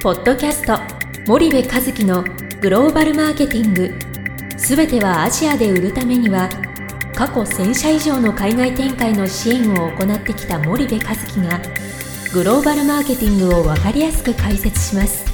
[0.00, 0.78] ポッドキャスト
[1.26, 2.22] 森部和樹の
[2.60, 3.92] グローバルマーケティング。
[4.56, 6.48] すべてはアジアで売るためには
[7.16, 11.60] 過去1000社以上の海外展開の支援を行ってきた森部和樹が
[12.32, 15.26] グローバルマーケティングを分かりやすく解説します。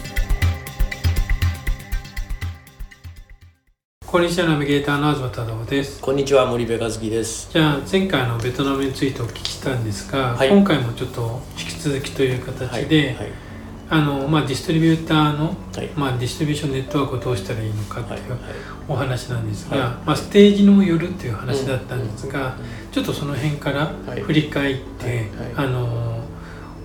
[4.06, 6.00] こんにちはナビゲーターの東忠夫です。
[6.00, 7.50] こんにちは森部和樹です。
[7.52, 10.48] じゃあ前回のベトナムについてお聞きしたんですが、はい。
[10.48, 13.53] 今回もちょっと引き続きという形で、はい
[13.94, 15.88] あのまあ、ディストリビューターの、はい。
[15.94, 18.40] まあ、ディストリビューションネットワークをどうしたらいいのかっていうはいはい。
[18.88, 19.88] お話なんですが、はい。
[20.04, 22.56] まあ、ステージにもよるっていう話だったんですが、
[22.90, 25.28] ちょっとその辺からはい振り返って、はいはい。
[25.54, 26.24] あの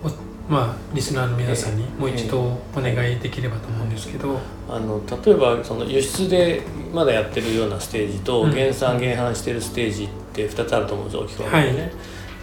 [0.03, 6.61] おまあ、リスナーの皆さんにもう一度お願いできればと思うんですけど、あの例えばその輸出で
[6.93, 11.91] まだやってるようなステージとうん減産減販してるステージって2つあると思うんです大きく分けてね、はい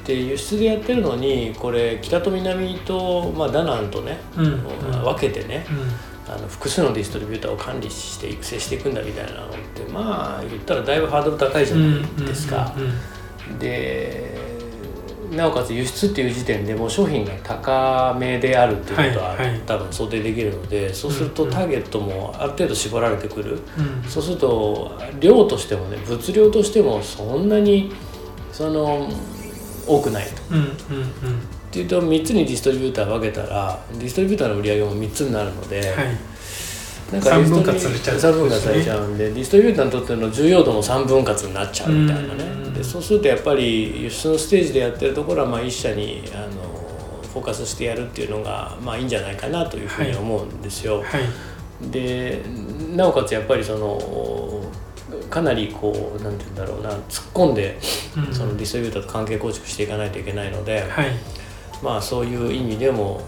[0.06, 4.62] で輸出でやってるのにこれ北と南と、まあ、ダナンとね、うんうん。
[5.02, 6.32] 分けてねうん。
[6.32, 12.74] あの複数のディストリビューターを管理して育成していくんだみたいなのってまあ言ったらだいぶハードル高いじゃないですか。
[13.58, 14.36] で
[15.30, 24.08] なおかつ輸出っていう時点でもう商品が高めであるっていうことは、多分想定できるのでそうするとターゲットもある程度絞られてくる、うん。
[24.08, 27.92] そうすると量としてもね物量としてもそんなに
[28.52, 29.08] その
[29.86, 30.32] 多くないと。
[30.50, 30.68] うんうんうん。
[30.68, 30.70] っ
[31.70, 36.16] ていうと3つにディストリビューター分けたらディストリビューターの売り上げも3つになるので、はい。
[37.12, 38.18] なん三分割されちゃう。
[38.18, 42.44] 三分割されちゃうんでディストリビューターにとっての重要度も3分割になっちゃうみたいなね。
[42.44, 51.02] うんでそうするとやっぱり輸出のステージでやってるところはまあ一社にあのフォーカスしてやるっていうのがまあいいんじゃないかなというふうに思うんですよ。
[51.02, 51.90] はい。
[51.90, 52.42] で
[52.94, 53.98] なおかつやっぱりその
[55.30, 56.98] かなりこうなんて言うんだろうな突っ
[57.32, 57.78] 込んで
[58.16, 58.34] うん。
[58.34, 61.10] そのディストリビューターと関係構築していかないといけないので、はい。
[61.82, 63.20] まあそういう意味でも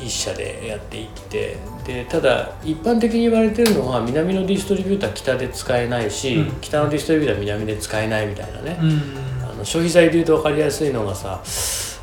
[0.00, 6.60] 一社でやっていってでただ一般的に言われてるのは南のディストリビューター北で使えないし、うん。
[6.60, 9.44] 北のディストリビューター南で使えないみたいなね、うん。
[9.44, 11.42] あの消費財でいうと分かりやすいのがさ、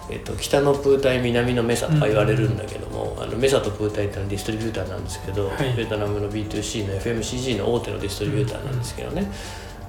[0.10, 5.74] えっと、北のプータイ南のメサとか言われるんだけども、あのメサとプータイってのはディストリビューターなんですけど、はい。
[5.76, 9.32] ベトナムの B2C の FMCG の大手のディストリビューターなんですけどね、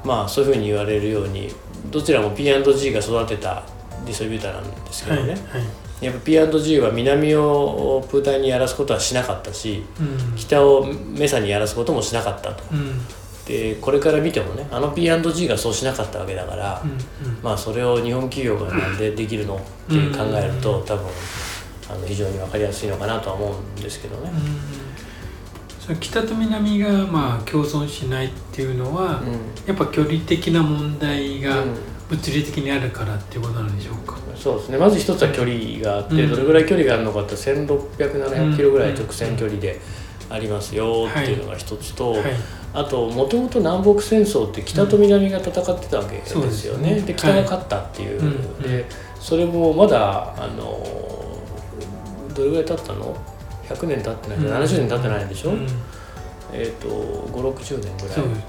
[0.05, 1.49] まあそういうふうに言われるように
[1.91, 3.65] どちらも P&G が育てた
[4.05, 5.63] ディストリビューターなんですけはいどね、はい
[6.01, 10.35] やっぱ P&G は南をプータイにやらすことはしなかったしうん。
[10.35, 12.65] 北をメサにやらすこともしなかったと。
[12.73, 13.01] うん
[13.51, 21.07] でこれから見てもねあの P&G がそうしなかったわけだから、うんまあそれを日本企業がなんでできるのっていう考えると多分
[21.91, 24.31] あの非常に分かりやすいのかなとは思うんですけどね。
[25.89, 25.93] う。
[25.93, 29.21] ん北と南がまあ共存しないっていうのは、
[29.67, 31.75] やっぱ距離的な問題がうん。
[32.11, 34.79] 物理的にあるからっていうことなんでしょうか、そうですね。
[34.79, 36.31] まず一つは距離があって、うん。
[36.31, 39.81] どれぐらい距離があるのかって1600700キロぐらいうん直線距離で
[40.29, 42.23] ありますよっていうのが一つと、はい
[42.73, 46.47] あともともと南北戦争って北と南が戦ってたわけですよね。
[46.47, 47.01] そうですね。
[47.01, 48.69] で北が勝ったっていう、はい。
[48.69, 48.87] で
[49.19, 50.87] それもまだあの
[52.35, 53.17] どれぐらい経ったの
[53.69, 54.53] ?100 年経ってない、うん。
[54.53, 55.67] 70年経ってないでしょ、うん。
[56.53, 58.15] えっ、と560年ぐらい。
[58.15, 58.45] ですね、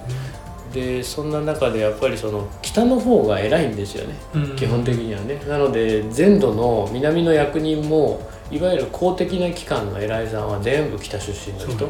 [0.72, 4.56] でそんな中でやっぱりその北の方が偉いんですよね、うん。
[4.56, 5.42] 基本的にはね。
[5.48, 11.90] なので全土の南の役人もいわゆる公的な機関の偉いさんは全部北出身の人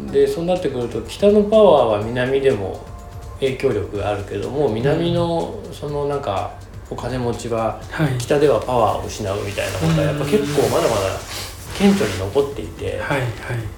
[0.00, 2.84] でそうなってくると北のパワーは南でも
[3.40, 6.54] 影響力があるけども南のそのなんか
[6.90, 7.80] お金持ちは
[8.18, 11.18] 北ではパワーを失うみたいなことはやっぱ結構まだまだ
[11.78, 13.26] 顕著に残っていてはいは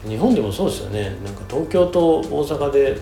[0.04, 0.08] い。
[0.08, 1.16] 日本でもそうですよね。
[1.24, 2.98] なんか東京と大阪で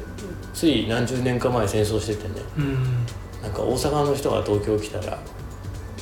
[0.52, 2.34] つい何十年か前戦争しててね。
[2.58, 3.06] うん。
[3.42, 5.18] なんか大阪の人が東京来たらま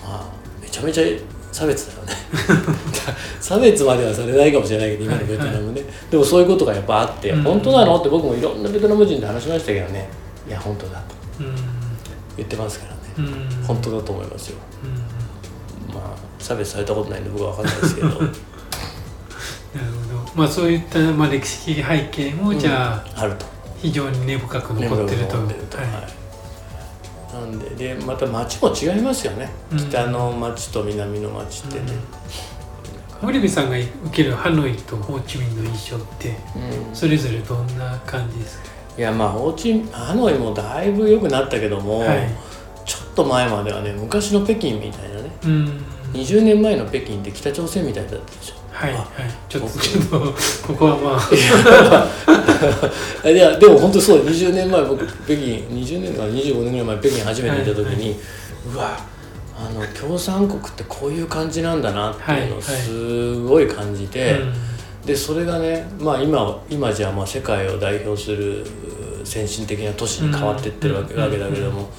[0.04, 0.30] あ
[0.60, 1.04] めちゃめちゃ
[1.50, 2.12] 差別だよね
[3.40, 7.42] 差別まではされないかもしれないけど今のベトナムね、でもそういうことがやっぱあって、うん。
[7.42, 7.96] 本当なの？
[7.96, 10.08] って僕もいろんなベトナム人で話しましたけどね。
[10.46, 11.14] いや本当だと。
[11.41, 11.54] うん。
[12.36, 13.64] 言ってますからね、うん。
[13.64, 14.58] 本当だと思いますよ。
[15.88, 15.94] うん。
[15.94, 18.09] まあ差別されたことないんで僕は分かんないですけど。
[18.09, 18.32] なるほど。
[20.34, 23.47] まあそういったまあ歴史的背景も、じゃああると。
[23.78, 25.36] 非常に根深く残ってると。
[25.36, 25.47] はい。
[25.47, 25.53] は
[26.09, 26.22] い。
[27.32, 29.78] なんででまた街も違いますよね、うん。
[29.78, 31.86] 北の街と南の街ってね、
[33.22, 36.95] 森部さんが受けるハノイとホーチミンの印象ってうん。
[36.95, 42.28] それぞれどんな感じですか、いやまあホーチミンハノイもだいぶ良くなったけども、はい。
[42.84, 45.84] ちょっと前まではね昔の北京みたいなねうん。
[46.15, 48.57] 20年前の北京って北朝鮮みたいだったでしょ。
[48.72, 49.03] はいはい。
[49.03, 49.07] あ
[49.48, 50.21] ちょっと僕ちょっと
[50.66, 51.16] ここはま
[53.25, 53.28] あ。
[53.28, 55.34] いやでも本当そう20年前僕北京
[55.68, 58.16] 20年か25年ぐらい前北京初めて行った時に、
[58.75, 58.98] うわ
[59.57, 62.63] あの共産国ってこういう感じなんだなっていうのをはいはい。
[62.63, 64.53] すごい感じて、うん。
[65.07, 68.63] でそれがね、まあ、今今じゃまあ世界を代表する
[69.22, 71.91] う先進的な都市に変わってってるわけ,、うんわけだけども、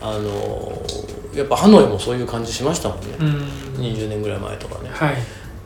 [0.00, 0.82] あの
[1.34, 3.82] やっぱハノイもそういう感じしましたもんね、うん。
[3.82, 4.90] 20年ぐらい前とかね。
[4.92, 5.16] はい。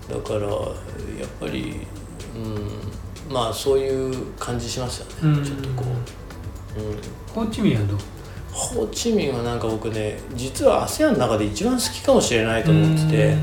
[0.09, 1.81] だからやっぱり、
[2.35, 5.45] うん、まあそういう感じしますよね、うん。
[5.45, 5.85] ちょっとこ
[6.79, 6.99] う、うん、
[7.35, 7.99] ホーチミンはどう？
[8.57, 13.37] ホーチミンはなんか僕ね実は ASEAN の中で一番好きかもしれないと思ってて、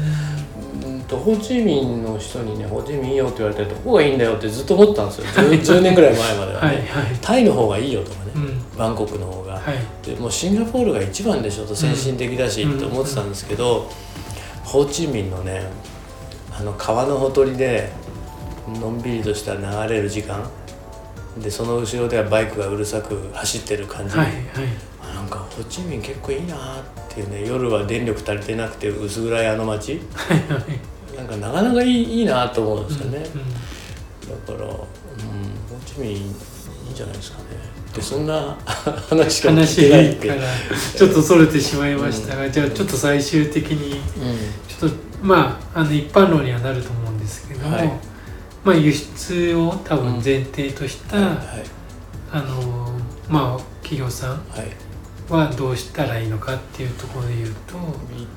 [0.85, 1.01] うん。
[1.03, 5.25] とホーチミンの人にね「ホーチミンいいよ」って言われてどこがいいんだよってずっと思ってたんですよ。
[5.25, 6.85] 10, 10年ぐらい前まではね、はいはい。
[7.21, 8.77] タイの方がいいよとかね、うん。
[8.77, 10.07] バンコクの方が、はい。
[10.07, 13.89] でもうシンガポールが一番でしょと先進的だしうんって思ってたんですけど、
[14.63, 15.63] ホーチミンのね
[16.51, 17.91] あの川のほとりで
[18.81, 20.49] のんびりとした流れる時間。
[21.37, 24.35] でその後ろではバイクがうるさく走ってる感じ、はいはい
[25.33, 25.39] か。
[25.39, 29.99] ホーチミン結構いいなっていうね夜は電力足りてなくて薄暗いあの街。
[30.13, 30.93] はいはい。
[31.17, 33.73] なんかなかなかいいいいなと思うんですよね、うん
[34.23, 34.85] だから、うん、ホー
[35.85, 37.43] チミンいいんじゃないですかね。
[37.93, 40.27] でそんな 話しか聞い話てないって。
[40.29, 40.41] から
[40.95, 44.01] ちょっとそれてしまいましたが、じゃあちょっと最終的にう
[44.67, 47.91] ちょっとまああの一般論にはなると思うんですけども、はい
[48.63, 51.35] まあ輸出を多分前提とした、んはい
[52.31, 52.93] あの
[53.29, 54.92] まあ企業さんはい
[55.37, 57.75] はどうしたらいいのかっていうところで言うと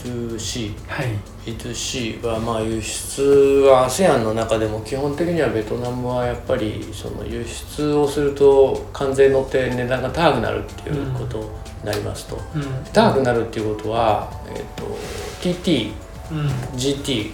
[0.05, 1.09] B2C はい。
[1.45, 3.23] B2C はまあ輸出
[3.69, 11.47] は ASEAN の中でも基本的にはベトナムはやっぱりその輸出をすると関税乗って値段が高くなるっていうことに
[11.85, 12.63] なりますと、うん。
[12.93, 14.85] 高くなるっていうことは、えー、と
[15.43, 15.93] TT
[16.33, 16.47] うん
[16.77, 17.31] GT、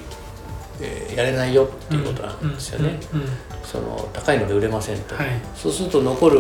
[0.81, 3.21] えーやれないよっていうことなんですよね、うん。
[3.21, 3.27] うん。
[3.63, 5.27] その高いので売れませんと、はい。
[5.55, 6.39] そうすると残る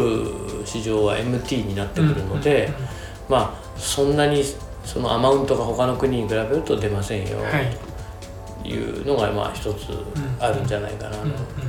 [0.64, 3.01] 市場は MT になってくるので、うん
[3.32, 4.44] まあそんなに
[4.84, 7.76] そのアマウントが他の国に比べると出ませんよ、はい。
[8.62, 9.86] というのがまあ一つ
[10.38, 11.16] あるんじゃないかな、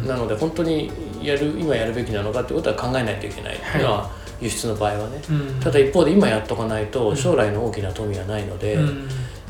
[0.05, 4.11] なので本当にやる今やるべきなのかってことは考えないといけないっていうのは
[4.41, 5.59] 輸出の場合はね、うん。
[5.61, 9.07] ただ一方で今やっとかないと将来の大きな富はないので、うん。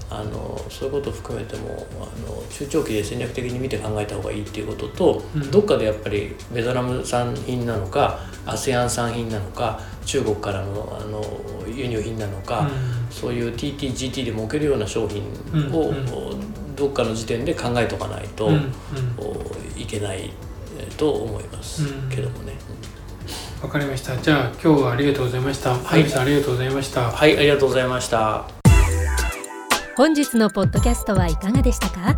[0.10, 5.50] あのそういうことを含めてもあの中長期で戦略的に見て考えた方がいいっていうことと、うん。
[5.52, 11.24] どっかでやっぱりベトナム産品なのか ASEAN 産品なのか中国からのあの
[11.68, 12.70] 輸入品なのか、
[13.10, 15.24] そういう TTGT で儲けるような商品
[15.74, 16.06] を、うん
[16.76, 18.72] どっかの時点で考えとかないと、うんうん。
[19.80, 20.34] いけない
[20.80, 22.10] えーと思いますうん。
[22.10, 22.54] けどもね。
[23.62, 24.18] わかりました。
[24.18, 25.76] じゃあ今日はありがとうございました。
[25.76, 26.08] はい。
[26.10, 27.12] さんありがとうございました。
[27.12, 28.46] はい、ありがとうございました。
[29.96, 32.18] 本日のポッドキャストはいかがでしたか？